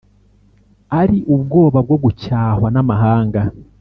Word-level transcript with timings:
ari 0.99 1.17
ubwoba 1.33 1.79
bwo 1.85 1.97
gucyahwa 2.03 2.67
n'amahanga. 2.71 3.41